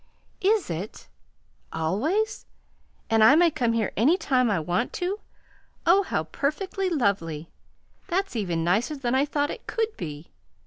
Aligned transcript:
"Is 0.41 0.71
it? 0.71 1.07
Always? 1.71 2.47
And 3.07 3.23
I 3.23 3.35
may 3.35 3.51
come 3.51 3.73
here 3.73 3.91
any 3.95 4.17
time 4.17 4.49
I 4.49 4.59
want 4.59 4.93
to? 4.93 5.19
Oh, 5.85 6.01
how 6.01 6.23
perfectly 6.23 6.89
lovely! 6.89 7.51
That's 8.07 8.35
even 8.35 8.63
nicer 8.63 8.95
than 8.95 9.13
I 9.13 9.25
thought 9.25 9.51
it 9.51 9.67
could 9.67 9.95
be. 9.97 10.31